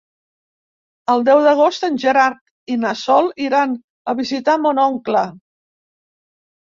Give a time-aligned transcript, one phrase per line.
[1.15, 5.23] El deu d'agost en Gerard i na Sol iran a visitar mon oncle.